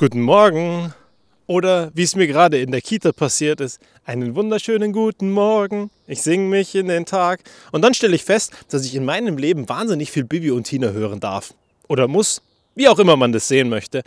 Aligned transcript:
Guten 0.00 0.22
Morgen. 0.22 0.94
Oder 1.46 1.90
wie 1.92 2.04
es 2.04 2.16
mir 2.16 2.26
gerade 2.26 2.58
in 2.58 2.70
der 2.70 2.80
Kita 2.80 3.12
passiert 3.12 3.60
ist, 3.60 3.78
einen 4.06 4.34
wunderschönen 4.34 4.94
guten 4.94 5.30
Morgen. 5.30 5.90
Ich 6.06 6.22
singe 6.22 6.48
mich 6.48 6.74
in 6.74 6.88
den 6.88 7.04
Tag. 7.04 7.42
Und 7.70 7.82
dann 7.82 7.92
stelle 7.92 8.14
ich 8.14 8.24
fest, 8.24 8.54
dass 8.70 8.86
ich 8.86 8.94
in 8.94 9.04
meinem 9.04 9.36
Leben 9.36 9.68
wahnsinnig 9.68 10.10
viel 10.10 10.24
Bibi 10.24 10.52
und 10.52 10.64
Tina 10.64 10.92
hören 10.92 11.20
darf. 11.20 11.52
Oder 11.86 12.08
muss. 12.08 12.40
Wie 12.74 12.88
auch 12.88 12.98
immer 12.98 13.16
man 13.16 13.32
das 13.32 13.46
sehen 13.46 13.68
möchte. 13.68 14.02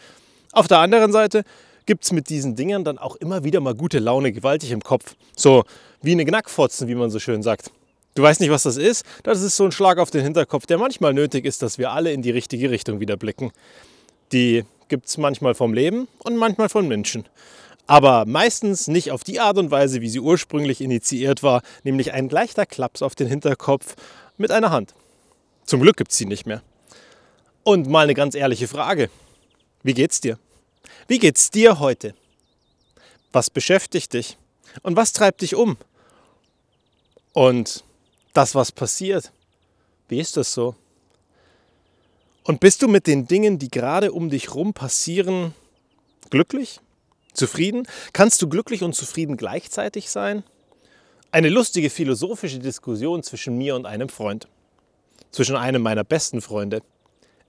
Auf 0.51 0.67
der 0.67 0.79
anderen 0.79 1.11
Seite 1.11 1.43
gibt 1.85 2.05
es 2.05 2.11
mit 2.11 2.27
diesen 2.27 2.55
Dingern 2.55 2.83
dann 2.83 2.97
auch 2.97 3.15
immer 3.17 3.43
wieder 3.43 3.59
mal 3.59 3.75
gute 3.75 3.99
Laune 3.99 4.31
gewaltig 4.31 4.71
im 4.71 4.81
Kopf. 4.81 5.13
So 5.35 5.63
wie 6.01 6.13
eine 6.13 6.25
Knackfotzen, 6.25 6.87
wie 6.87 6.95
man 6.95 7.11
so 7.11 7.19
schön 7.19 7.43
sagt. 7.43 7.69
Du 8.15 8.23
weißt 8.23 8.41
nicht, 8.41 8.49
was 8.49 8.63
das 8.63 8.77
ist? 8.77 9.05
Das 9.21 9.43
ist 9.43 9.55
so 9.55 9.65
ein 9.65 9.71
Schlag 9.71 9.99
auf 9.99 10.09
den 10.09 10.23
Hinterkopf, 10.23 10.65
der 10.65 10.79
manchmal 10.79 11.13
nötig 11.13 11.45
ist, 11.45 11.61
dass 11.61 11.77
wir 11.77 11.91
alle 11.91 12.11
in 12.11 12.23
die 12.23 12.31
richtige 12.31 12.71
Richtung 12.71 12.99
wieder 12.99 13.15
blicken. 13.15 13.51
Die 14.31 14.65
gibt 14.93 15.07
es 15.07 15.17
manchmal 15.17 15.55
vom 15.55 15.73
Leben 15.73 16.07
und 16.19 16.37
manchmal 16.37 16.69
von 16.69 16.87
Menschen. 16.87 17.27
Aber 17.87 18.27
meistens 18.27 18.87
nicht 18.87 19.09
auf 19.09 19.23
die 19.23 19.39
Art 19.39 19.57
und 19.57 19.71
Weise, 19.71 20.01
wie 20.01 20.07
sie 20.07 20.19
ursprünglich 20.19 20.81
initiiert 20.81 21.41
war, 21.41 21.63
nämlich 21.83 22.13
ein 22.13 22.29
leichter 22.29 22.67
Klaps 22.67 23.01
auf 23.01 23.15
den 23.15 23.27
Hinterkopf 23.27 23.95
mit 24.37 24.51
einer 24.51 24.69
Hand. 24.69 24.93
Zum 25.65 25.81
Glück 25.81 25.97
gibt 25.97 26.11
es 26.11 26.17
sie 26.19 26.27
nicht 26.27 26.45
mehr. 26.45 26.61
Und 27.63 27.87
mal 27.87 28.03
eine 28.03 28.13
ganz 28.13 28.35
ehrliche 28.35 28.67
Frage. 28.67 29.09
Wie 29.81 29.95
geht's 29.95 30.21
dir? 30.21 30.37
Wie 31.07 31.17
geht's 31.17 31.49
dir 31.49 31.79
heute? 31.79 32.13
Was 33.31 33.49
beschäftigt 33.49 34.13
dich? 34.13 34.37
Und 34.83 34.95
was 34.95 35.11
treibt 35.11 35.41
dich 35.41 35.55
um? 35.55 35.75
Und 37.31 37.83
das, 38.33 38.53
was 38.53 38.71
passiert, 38.71 39.31
wie 40.07 40.19
ist 40.19 40.37
das 40.37 40.53
so? 40.53 40.75
Und 42.43 42.59
bist 42.59 42.81
du 42.81 42.87
mit 42.87 43.07
den 43.07 43.25
Dingen, 43.25 43.57
die 43.57 43.69
gerade 43.69 44.11
um 44.11 44.29
dich 44.29 44.47
herum 44.47 44.73
passieren, 44.73 45.53
glücklich? 46.29 46.79
Zufrieden? 47.33 47.87
Kannst 48.11 48.41
du 48.41 48.49
glücklich 48.49 48.83
und 48.83 48.93
zufrieden 48.93 49.37
gleichzeitig 49.37 50.09
sein? 50.09 50.43
Eine 51.31 51.49
lustige 51.49 51.89
philosophische 51.89 52.59
Diskussion 52.59 53.23
zwischen 53.23 53.57
mir 53.57 53.75
und 53.75 53.85
einem 53.85 54.09
Freund. 54.09 54.47
Zwischen 55.31 55.55
einem 55.55 55.81
meiner 55.81 56.03
besten 56.03 56.41
Freunde. 56.41 56.81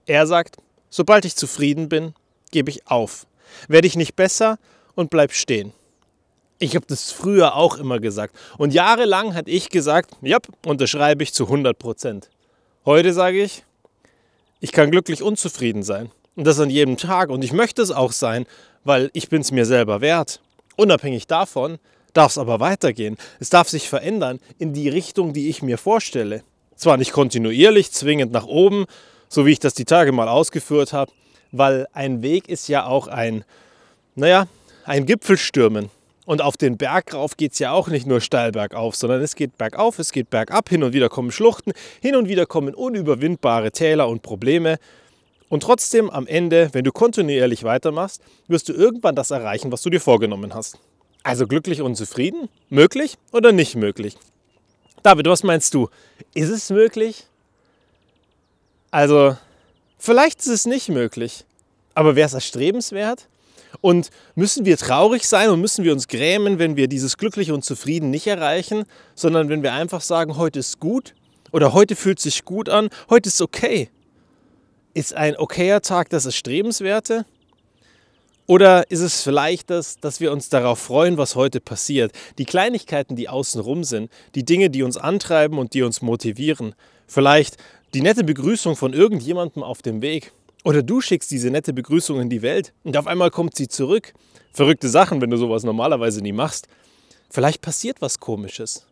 Er 0.07 0.25
sagt, 0.25 0.57
sobald 0.89 1.25
ich 1.25 1.35
zufrieden 1.35 1.89
bin, 1.89 2.15
gebe 2.51 2.71
ich 2.71 2.87
auf. 2.87 3.27
Werde 3.67 3.87
ich 3.87 3.95
nicht 3.95 4.15
besser 4.15 4.57
und 4.95 5.09
bleib 5.09 5.33
stehen. 5.33 5.73
Ich 6.57 6.75
habe 6.75 6.85
das 6.87 7.11
früher 7.11 7.55
auch 7.55 7.77
immer 7.77 7.99
gesagt. 7.99 8.35
Und 8.57 8.73
jahrelang 8.73 9.35
hat 9.35 9.49
ich 9.49 9.69
gesagt, 9.69 10.11
ja, 10.21 10.37
unterschreibe 10.65 11.21
ich 11.21 11.33
zu 11.33 11.43
100 11.43 11.77
Prozent. 11.77 12.29
Heute 12.85 13.13
sage 13.13 13.43
ich, 13.43 13.65
ich 14.59 14.71
kann 14.71 14.91
glücklich 14.91 15.21
unzufrieden 15.21 15.83
sein. 15.83 16.11
Und 16.35 16.45
das 16.45 16.59
an 16.59 16.69
jedem 16.69 16.97
Tag. 16.97 17.29
Und 17.29 17.43
ich 17.43 17.53
möchte 17.53 17.81
es 17.81 17.91
auch 17.91 18.11
sein, 18.11 18.45
weil 18.83 19.09
ich 19.13 19.29
bin 19.29 19.41
es 19.41 19.51
mir 19.51 19.65
selber 19.65 20.01
wert. 20.01 20.41
Unabhängig 20.75 21.27
davon 21.27 21.79
darf 22.13 22.31
es 22.31 22.37
aber 22.37 22.59
weitergehen. 22.59 23.17
Es 23.39 23.49
darf 23.49 23.69
sich 23.69 23.89
verändern 23.89 24.39
in 24.57 24.73
die 24.73 24.89
Richtung, 24.89 25.33
die 25.33 25.49
ich 25.49 25.61
mir 25.61 25.77
vorstelle. 25.77 26.43
Zwar 26.75 26.97
nicht 26.97 27.11
kontinuierlich, 27.13 27.91
zwingend 27.91 28.31
nach 28.31 28.45
oben, 28.45 28.85
so 29.29 29.45
wie 29.45 29.51
ich 29.51 29.59
das 29.59 29.73
die 29.73 29.85
Tage 29.85 30.11
mal 30.11 30.27
ausgeführt 30.27 30.93
habe, 30.93 31.11
weil 31.51 31.87
ein 31.93 32.21
Weg 32.21 32.49
ist 32.49 32.67
ja 32.67 32.85
auch 32.85 33.07
ein, 33.07 33.43
naja, 34.15 34.47
ein 34.83 35.05
Gipfelstürmen. 35.05 35.89
Und 36.25 36.41
auf 36.41 36.57
den 36.57 36.77
Berg 36.77 37.13
rauf 37.13 37.37
geht 37.37 37.53
es 37.53 37.59
ja 37.59 37.71
auch 37.71 37.87
nicht 37.87 38.07
nur 38.07 38.19
steil 38.19 38.51
bergauf, 38.51 38.95
sondern 38.95 39.21
es 39.21 39.35
geht 39.35 39.57
bergauf, 39.57 39.99
es 39.99 40.11
geht 40.11 40.31
bergab, 40.31 40.69
hin 40.69 40.83
und 40.83 40.93
wieder 40.93 41.07
kommen 41.07 41.31
Schluchten, 41.31 41.71
hin 42.01 42.15
und 42.15 42.27
wieder 42.27 42.47
kommen 42.47 42.73
unüberwindbare 42.73 43.71
Täler 43.71 44.09
und 44.09 44.23
Probleme. 44.23 44.77
Und 45.49 45.61
trotzdem 45.61 46.09
am 46.09 46.25
Ende, 46.25 46.69
wenn 46.73 46.83
du 46.83 46.91
kontinuierlich 46.91 47.63
weitermachst, 47.63 48.21
wirst 48.47 48.69
du 48.69 48.73
irgendwann 48.73 49.15
das 49.15 49.29
erreichen, 49.29 49.71
was 49.71 49.83
du 49.83 49.91
dir 49.91 50.01
vorgenommen 50.01 50.55
hast. 50.55 50.79
Also 51.21 51.45
glücklich 51.47 51.81
und 51.81 51.95
zufrieden? 51.95 52.49
Möglich 52.69 53.17
oder 53.31 53.51
nicht 53.51 53.75
möglich? 53.75 54.17
David, 55.03 55.27
was 55.27 55.43
meinst 55.43 55.75
du? 55.75 55.89
Ist 56.33 56.49
es 56.49 56.71
möglich? 56.71 57.27
Also, 58.89 59.37
vielleicht 59.99 60.39
ist 60.39 60.47
es 60.47 60.65
nicht 60.65 60.89
möglich. 60.89 61.45
Aber 61.93 62.15
wäre 62.15 62.25
es 62.25 62.33
erstrebenswert? 62.33 63.27
Und 63.81 64.09
müssen 64.35 64.65
wir 64.65 64.77
traurig 64.77 65.27
sein 65.27 65.49
und 65.49 65.61
müssen 65.61 65.83
wir 65.83 65.93
uns 65.93 66.07
grämen, 66.07 66.59
wenn 66.59 66.75
wir 66.75 66.87
dieses 66.87 67.17
Glückliche 67.17 67.53
und 67.53 67.63
Zufrieden 67.63 68.09
nicht 68.09 68.27
erreichen, 68.27 68.85
sondern 69.15 69.49
wenn 69.49 69.63
wir 69.63 69.73
einfach 69.73 70.01
sagen, 70.01 70.37
heute 70.37 70.59
ist 70.59 70.79
gut 70.79 71.13
oder 71.51 71.73
heute 71.73 71.95
fühlt 71.95 72.19
sich 72.19 72.45
gut 72.45 72.69
an, 72.69 72.89
heute 73.09 73.29
ist 73.29 73.41
okay. 73.41 73.89
Ist 74.93 75.13
ein 75.13 75.35
okayer 75.35 75.81
Tag 75.81 76.09
das 76.09 76.25
Erstrebenswerte? 76.25 77.25
Oder 78.47 78.89
ist 78.91 79.01
es 79.01 79.23
vielleicht 79.23 79.71
das, 79.71 79.97
dass 79.99 80.19
wir 80.19 80.31
uns 80.31 80.49
darauf 80.49 80.77
freuen, 80.77 81.17
was 81.17 81.35
heute 81.35 81.59
passiert? 81.59 82.11
Die 82.37 82.45
Kleinigkeiten, 82.45 83.15
die 83.15 83.27
außenrum 83.27 83.83
sind, 83.83 84.11
die 84.35 84.45
Dinge, 84.45 84.69
die 84.69 84.83
uns 84.83 84.97
antreiben 84.97 85.57
und 85.57 85.73
die 85.73 85.81
uns 85.81 86.03
motivieren. 86.03 86.75
Vielleicht 87.07 87.57
die 87.95 88.01
nette 88.01 88.23
Begrüßung 88.23 88.75
von 88.75 88.93
irgendjemandem 88.93 89.63
auf 89.63 89.81
dem 89.81 90.01
Weg. 90.03 90.31
Oder 90.65 90.81
du 90.81 90.99
schickst 90.99 91.29
diese 91.29 91.51
nette 91.51 91.73
Begrüßung 91.73 92.19
in 92.19 92.29
die 92.29 92.41
Welt 92.41 92.73
und 92.83 92.97
auf 92.97 93.05
einmal 93.05 93.29
kommt 93.29 93.55
sie 93.55 93.67
zurück. 93.67 94.13
Verrückte 94.51 94.89
Sachen, 94.89 95.21
wenn 95.21 95.29
du 95.29 95.37
sowas 95.37 95.63
normalerweise 95.63 96.21
nie 96.21 96.31
machst. 96.31 96.67
Vielleicht 97.29 97.61
passiert 97.61 98.01
was 98.01 98.19
Komisches. 98.19 98.83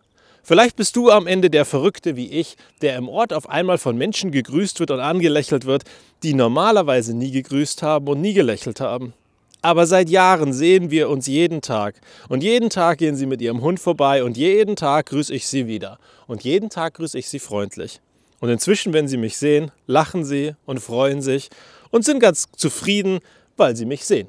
Vielleicht 0.43 0.75
bist 0.75 0.95
du 0.95 1.09
am 1.09 1.25
Ende 1.25 1.49
der 1.49 1.65
Verrückte 1.65 2.15
wie 2.15 2.29
ich, 2.29 2.57
der 2.83 2.95
im 2.95 3.09
Ort 3.09 3.33
auf 3.33 3.49
einmal 3.49 3.79
von 3.79 3.97
Menschen 3.97 4.29
gegrüßt 4.29 4.79
wird 4.81 4.91
und 4.91 4.99
angelächelt 4.99 5.65
wird, 5.65 5.83
die 6.21 6.35
normalerweise 6.35 7.15
nie 7.15 7.31
gegrüßt 7.31 7.81
haben 7.81 8.07
und 8.07 8.21
nie 8.21 8.33
gelächelt 8.33 8.79
haben. 8.79 9.13
Aber 9.63 9.87
seit 9.87 10.09
Jahren 10.09 10.53
sehen 10.53 10.91
wir 10.91 11.09
uns 11.09 11.25
jeden 11.25 11.61
Tag. 11.61 11.95
Und 12.29 12.43
jeden 12.43 12.69
Tag 12.69 12.99
gehen 12.99 13.15
sie 13.15 13.25
mit 13.25 13.41
ihrem 13.41 13.61
Hund 13.61 13.79
vorbei 13.79 14.23
und 14.23 14.37
jeden 14.37 14.75
Tag 14.75 15.07
grüße 15.07 15.33
ich 15.33 15.47
sie 15.47 15.65
wieder. 15.65 15.97
Und 16.27 16.43
jeden 16.43 16.69
Tag 16.69 16.95
grüße 16.95 17.17
ich 17.17 17.29
sie 17.29 17.39
freundlich. 17.39 17.99
Und 18.43 18.49
inzwischen, 18.49 18.91
wenn 18.91 19.07
sie 19.07 19.15
mich 19.15 19.37
sehen, 19.37 19.71
lachen 19.87 20.25
sie 20.25 20.53
und 20.65 20.81
freuen 20.81 21.21
sich 21.21 21.49
und 21.91 22.03
sind 22.03 22.19
ganz 22.19 22.49
zufrieden, 22.57 23.19
weil 23.55 23.77
sie 23.77 23.85
mich 23.85 24.03
sehen. 24.03 24.27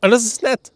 Und 0.00 0.10
das 0.10 0.24
ist 0.24 0.42
nett. 0.42 0.72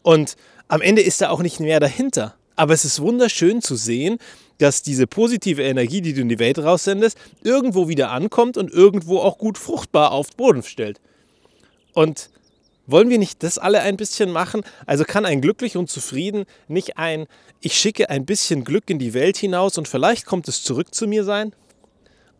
Und 0.00 0.36
am 0.68 0.80
Ende 0.80 1.02
ist 1.02 1.20
da 1.20 1.28
auch 1.28 1.42
nicht 1.42 1.60
mehr 1.60 1.78
dahinter. 1.78 2.36
Aber 2.56 2.72
es 2.72 2.86
ist 2.86 3.02
wunderschön 3.02 3.60
zu 3.60 3.76
sehen, 3.76 4.16
dass 4.56 4.80
diese 4.80 5.06
positive 5.06 5.62
Energie, 5.62 6.00
die 6.00 6.14
du 6.14 6.22
in 6.22 6.30
die 6.30 6.38
Welt 6.38 6.58
raussendest, 6.58 7.18
irgendwo 7.42 7.86
wieder 7.86 8.10
ankommt 8.12 8.56
und 8.56 8.70
irgendwo 8.70 9.18
auch 9.18 9.36
gut 9.36 9.58
fruchtbar 9.58 10.12
auf 10.12 10.30
den 10.30 10.36
Boden 10.38 10.62
stellt. 10.62 11.02
Und 11.92 12.30
wollen 12.86 13.10
wir 13.10 13.18
nicht 13.18 13.42
das 13.42 13.58
alle 13.58 13.82
ein 13.82 13.98
bisschen 13.98 14.30
machen? 14.30 14.62
Also 14.86 15.04
kann 15.04 15.26
ein 15.26 15.42
glücklich 15.42 15.76
und 15.76 15.90
zufrieden 15.90 16.46
nicht 16.66 16.96
ein, 16.96 17.26
ich 17.60 17.74
schicke 17.74 18.08
ein 18.08 18.24
bisschen 18.24 18.64
Glück 18.64 18.88
in 18.88 18.98
die 18.98 19.12
Welt 19.12 19.36
hinaus 19.36 19.76
und 19.76 19.86
vielleicht 19.86 20.24
kommt 20.24 20.48
es 20.48 20.62
zurück 20.62 20.94
zu 20.94 21.06
mir 21.06 21.24
sein? 21.24 21.52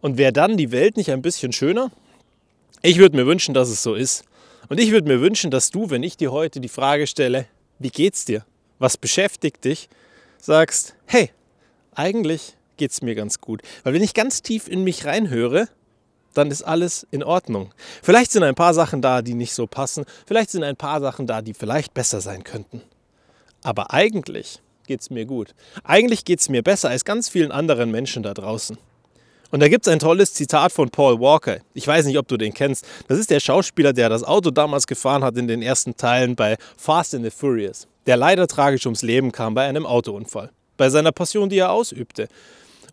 Und 0.00 0.19
wäre 0.19 0.33
dann 0.33 0.56
die 0.56 0.72
Welt 0.72 0.97
nicht 0.97 1.11
ein 1.11 1.22
bisschen 1.22 1.53
schöner? 1.53 1.91
Ich 2.83 2.99
würde 2.99 3.16
mir 3.16 3.27
wünschen, 3.27 3.55
dass 3.55 3.69
es 3.69 3.83
so 3.83 3.94
ist. 3.94 4.25
Und 4.69 4.81
ich 4.81 4.91
würde 4.93 5.09
mir 5.09 5.21
wünschen, 5.21 5.50
dass 5.50 5.71
du, 5.71 5.91
wenn 5.91 6.03
ich 6.03 6.16
dir 6.16 6.33
heute 6.33 6.61
die 6.61 6.69
Frage 6.69 7.06
stelle, 7.06 7.47
wie 7.78 7.91
geht's 7.91 8.25
dir? 8.25 8.44
Was 8.78 8.97
beschäftigt 8.97 9.65
dich? 9.65 9.88
Sagst, 10.38 10.94
hey, 11.06 11.31
eigentlich 11.94 12.55
geht's 12.77 13.03
mir 13.03 13.15
ganz 13.15 13.41
gut. 13.41 13.62
Weil 13.83 13.94
wenn 13.94 14.03
ich 14.03 14.15
ganz 14.15 14.43
tief 14.43 14.69
in 14.69 14.84
mich 14.84 15.05
reinhöre, 15.05 15.69
dann 16.34 16.50
ist 16.50 16.62
alles 16.62 17.06
in 17.11 17.22
Ordnung. 17.22 17.75
Vielleicht 18.03 18.31
sind 18.31 18.43
ein 18.43 18.55
paar 18.55 18.72
Sachen 18.72 19.03
da, 19.03 19.21
die 19.21 19.34
nicht 19.34 19.53
so 19.53 19.67
passen. 19.67 20.05
Vielleicht 20.27 20.50
sind 20.50 20.62
ein 20.62 20.77
paar 20.77 21.00
Sachen 21.00 21.27
da, 21.27 21.43
die 21.43 21.55
vielleicht 21.55 21.93
besser 21.93 22.21
sein 22.21 22.44
könnten. 22.44 22.81
Aber 23.62 23.93
eigentlich 23.93 24.61
geht's 24.87 25.11
mir 25.11 25.27
gut. 25.27 25.55
Eigentlich 25.84 26.25
geht's 26.25 26.49
mir 26.49 26.62
besser 26.62 26.88
als 26.88 27.05
ganz 27.05 27.28
vielen 27.28 27.53
anderen 27.53 27.91
Menschen 27.91 28.22
da 28.22 28.32
draußen. 28.32 28.78
Und 29.50 29.61
da 29.61 29.69
gibt 29.69 29.87
es 29.87 29.93
ein 29.93 29.99
tolles 29.99 30.33
Zitat 30.33 30.72
von 30.72 30.91
Paul 30.91 31.19
Walker. 31.19 31.59
Ich 31.75 31.87
weiß 31.87 32.06
nicht, 32.06 32.19
ob 32.19 32.28
du 32.28 32.37
den 32.37 32.55
kennst. 32.55 32.87
Das 33.09 33.19
ist 33.19 33.31
der 33.31 33.41
Schauspieler, 33.41 33.93
der 33.93 34.09
das 34.09 34.22
Auto 34.22 34.50
damals 34.50 34.87
gefahren 34.87 35.25
hat 35.25 35.37
in 35.37 35.49
den 35.49 35.61
ersten 35.61 35.97
Teilen 35.97 36.37
bei 36.37 36.56
Fast 36.76 37.14
and 37.14 37.25
the 37.25 37.31
Furious, 37.31 37.88
der 38.06 38.17
leider 38.17 38.47
tragisch 38.47 38.87
ums 38.87 39.02
Leben 39.02 39.32
kam 39.32 39.55
bei 39.55 39.67
einem 39.67 39.87
Autounfall, 39.87 40.50
bei 40.76 40.88
seiner 40.88 41.12
Passion, 41.12 41.49
die 41.49 41.58
er 41.58 41.73
ausübte. 41.73 42.29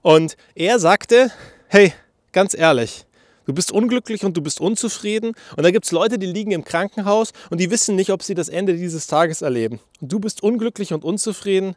Und 0.01 0.36
er 0.56 0.80
sagte, 0.80 1.31
hey, 1.68 1.94
ganz 2.31 2.56
ehrlich, 2.56 3.06
du 3.45 3.54
bist 3.54 3.71
unglücklich 3.71 4.25
und 4.25 4.36
du 4.36 4.42
bist 4.42 4.59
unzufrieden. 4.59 5.33
Und 5.56 5.63
da 5.63 5.69
gibt 5.69 5.86
es 5.86 5.92
Leute, 5.92 6.18
die 6.18 6.25
liegen 6.25 6.51
im 6.51 6.63
Krankenhaus 6.63 7.33
und 7.51 7.59
die 7.59 7.69
wissen 7.69 7.95
nicht, 7.95 8.09
ob 8.09 8.24
sie 8.24 8.33
das 8.33 8.50
Ende 8.50 8.75
dieses 8.75 9.06
Tages 9.06 9.44
erleben. 9.44 9.80
Und 10.01 10.12
du 10.12 10.19
bist 10.19 10.42
unglücklich 10.42 10.92
und 10.92 11.04
unzufrieden. 11.04 11.75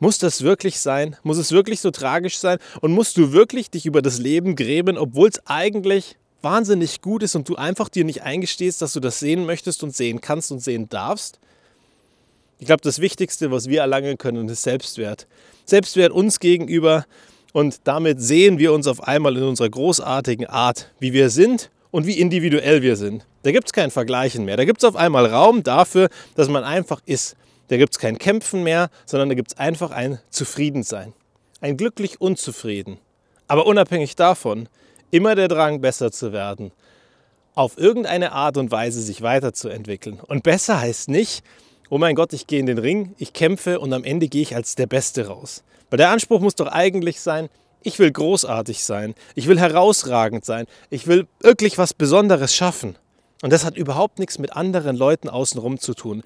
Muss 0.00 0.18
das 0.18 0.42
wirklich 0.42 0.78
sein? 0.78 1.16
Muss 1.22 1.38
es 1.38 1.50
wirklich 1.50 1.80
so 1.80 1.90
tragisch 1.90 2.38
sein? 2.38 2.58
Und 2.80 2.92
musst 2.92 3.16
du 3.16 3.32
wirklich 3.32 3.70
dich 3.70 3.84
über 3.84 4.00
das 4.00 4.18
Leben 4.18 4.54
grämen, 4.54 4.96
obwohl 4.96 5.28
es 5.28 5.44
eigentlich 5.46 6.16
wahnsinnig 6.40 7.00
gut 7.00 7.24
ist 7.24 7.34
und 7.34 7.48
du 7.48 7.56
einfach 7.56 7.88
dir 7.88 8.04
nicht 8.04 8.22
eingestehst, 8.22 8.80
dass 8.80 8.92
du 8.92 9.00
das 9.00 9.18
sehen 9.18 9.44
möchtest 9.44 9.82
und 9.82 9.94
sehen 9.94 10.20
kannst 10.20 10.52
und 10.52 10.60
sehen 10.60 10.88
darfst? 10.88 11.40
Ich 12.60 12.66
glaube, 12.66 12.82
das 12.82 13.00
Wichtigste, 13.00 13.50
was 13.50 13.68
wir 13.68 13.80
erlangen 13.80 14.18
können, 14.18 14.48
ist 14.48 14.62
Selbstwert. 14.62 15.26
Selbstwert 15.64 16.12
uns 16.12 16.40
gegenüber 16.40 17.04
und 17.52 17.80
damit 17.84 18.20
sehen 18.20 18.58
wir 18.58 18.72
uns 18.72 18.86
auf 18.86 19.02
einmal 19.02 19.36
in 19.36 19.42
unserer 19.42 19.68
großartigen 19.68 20.46
Art, 20.46 20.92
wie 21.00 21.12
wir 21.12 21.30
sind 21.30 21.70
und 21.90 22.06
wie 22.06 22.18
individuell 22.18 22.82
wir 22.82 22.96
sind. 22.96 23.26
Da 23.42 23.52
gibt 23.52 23.66
es 23.66 23.72
kein 23.72 23.90
Vergleichen 23.90 24.44
mehr. 24.44 24.56
Da 24.56 24.64
gibt 24.64 24.82
es 24.82 24.88
auf 24.88 24.96
einmal 24.96 25.26
Raum 25.26 25.62
dafür, 25.62 26.08
dass 26.34 26.48
man 26.48 26.64
einfach 26.64 27.00
ist. 27.06 27.36
Da 27.68 27.76
gibt 27.76 27.92
es 27.92 27.98
kein 27.98 28.18
Kämpfen 28.18 28.62
mehr, 28.62 28.90
sondern 29.06 29.28
da 29.28 29.34
gibt 29.34 29.52
es 29.52 29.58
einfach 29.58 29.90
ein 29.90 30.18
Zufriedensein. 30.30 31.12
Ein 31.60 31.76
glücklich 31.76 32.20
unzufrieden. 32.20 32.98
Aber 33.46 33.66
unabhängig 33.66 34.16
davon, 34.16 34.68
immer 35.10 35.34
der 35.34 35.48
Drang, 35.48 35.80
besser 35.80 36.10
zu 36.10 36.32
werden. 36.32 36.72
Auf 37.54 37.78
irgendeine 37.78 38.32
Art 38.32 38.56
und 38.56 38.70
Weise 38.70 39.00
sich 39.00 39.22
weiterzuentwickeln. 39.22 40.20
Und 40.20 40.42
besser 40.42 40.80
heißt 40.80 41.08
nicht, 41.08 41.42
oh 41.90 41.98
mein 41.98 42.14
Gott, 42.14 42.32
ich 42.32 42.46
gehe 42.46 42.60
in 42.60 42.66
den 42.66 42.78
Ring, 42.78 43.14
ich 43.18 43.32
kämpfe 43.32 43.80
und 43.80 43.92
am 43.92 44.04
Ende 44.04 44.28
gehe 44.28 44.42
ich 44.42 44.54
als 44.54 44.74
der 44.74 44.86
Beste 44.86 45.26
raus. 45.26 45.64
Weil 45.90 45.96
der 45.96 46.10
Anspruch 46.10 46.40
muss 46.40 46.54
doch 46.54 46.68
eigentlich 46.68 47.20
sein, 47.20 47.48
ich 47.82 47.98
will 47.98 48.10
großartig 48.10 48.84
sein, 48.84 49.14
ich 49.34 49.46
will 49.46 49.58
herausragend 49.58 50.44
sein, 50.44 50.66
ich 50.90 51.06
will 51.06 51.26
wirklich 51.40 51.78
was 51.78 51.94
Besonderes 51.94 52.54
schaffen. 52.54 52.96
Und 53.42 53.52
das 53.52 53.64
hat 53.64 53.76
überhaupt 53.76 54.18
nichts 54.18 54.38
mit 54.38 54.54
anderen 54.54 54.96
Leuten 54.96 55.28
außenrum 55.28 55.78
zu 55.78 55.94
tun. 55.94 56.22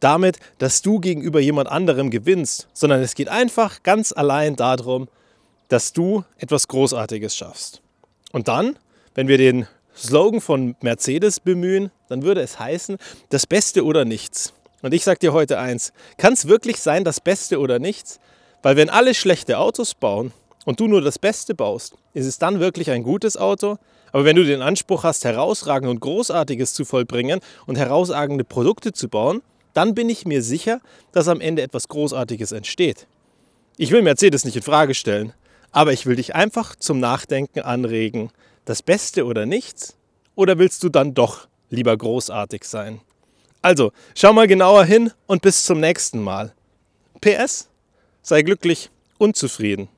Damit, 0.00 0.38
dass 0.58 0.82
du 0.82 1.00
gegenüber 1.00 1.40
jemand 1.40 1.68
anderem 1.68 2.10
gewinnst, 2.10 2.68
sondern 2.72 3.00
es 3.00 3.14
geht 3.14 3.28
einfach 3.28 3.82
ganz 3.82 4.12
allein 4.12 4.56
darum, 4.56 5.08
dass 5.68 5.92
du 5.92 6.24
etwas 6.38 6.68
Großartiges 6.68 7.36
schaffst. 7.36 7.82
Und 8.32 8.48
dann, 8.48 8.78
wenn 9.14 9.28
wir 9.28 9.38
den 9.38 9.66
Slogan 9.96 10.40
von 10.40 10.76
Mercedes 10.80 11.40
bemühen, 11.40 11.90
dann 12.08 12.22
würde 12.22 12.42
es 12.42 12.58
heißen, 12.58 12.98
das 13.30 13.46
Beste 13.46 13.84
oder 13.84 14.04
nichts. 14.04 14.52
Und 14.82 14.92
ich 14.92 15.04
sage 15.04 15.18
dir 15.18 15.32
heute 15.32 15.58
eins, 15.58 15.92
kann 16.18 16.34
es 16.34 16.46
wirklich 16.46 16.80
sein, 16.80 17.02
das 17.02 17.20
Beste 17.20 17.58
oder 17.58 17.78
nichts? 17.78 18.20
Weil 18.62 18.76
wenn 18.76 18.90
alle 18.90 19.14
schlechte 19.14 19.58
Autos 19.58 19.94
bauen 19.94 20.32
und 20.64 20.80
du 20.80 20.86
nur 20.86 21.00
das 21.00 21.18
Beste 21.18 21.54
baust, 21.54 21.94
ist 22.12 22.26
es 22.26 22.38
dann 22.38 22.60
wirklich 22.60 22.90
ein 22.90 23.02
gutes 23.02 23.36
Auto? 23.36 23.78
Aber 24.12 24.24
wenn 24.24 24.36
du 24.36 24.44
den 24.44 24.62
Anspruch 24.62 25.02
hast, 25.04 25.24
herausragend 25.24 25.90
und 25.90 26.00
Großartiges 26.00 26.74
zu 26.74 26.84
vollbringen 26.84 27.40
und 27.66 27.76
herausragende 27.76 28.44
Produkte 28.44 28.92
zu 28.92 29.08
bauen, 29.08 29.42
dann 29.76 29.94
bin 29.94 30.08
ich 30.08 30.24
mir 30.24 30.42
sicher, 30.42 30.80
dass 31.12 31.28
am 31.28 31.42
Ende 31.42 31.60
etwas 31.60 31.88
Großartiges 31.88 32.52
entsteht. 32.52 33.06
Ich 33.76 33.90
will 33.90 34.00
Mercedes 34.00 34.46
nicht 34.46 34.56
in 34.56 34.62
Frage 34.62 34.94
stellen, 34.94 35.34
aber 35.70 35.92
ich 35.92 36.06
will 36.06 36.16
dich 36.16 36.34
einfach 36.34 36.76
zum 36.76 36.98
Nachdenken 36.98 37.60
anregen. 37.60 38.30
Das 38.64 38.82
Beste 38.82 39.26
oder 39.26 39.44
nichts? 39.44 39.94
Oder 40.34 40.58
willst 40.58 40.82
du 40.82 40.88
dann 40.88 41.12
doch 41.12 41.46
lieber 41.68 41.94
großartig 41.94 42.64
sein? 42.64 43.02
Also, 43.60 43.92
schau 44.14 44.32
mal 44.32 44.46
genauer 44.46 44.84
hin 44.84 45.10
und 45.26 45.42
bis 45.42 45.66
zum 45.66 45.80
nächsten 45.80 46.22
Mal. 46.22 46.54
PS, 47.20 47.68
sei 48.22 48.40
glücklich 48.42 48.90
und 49.18 49.36
zufrieden. 49.36 49.88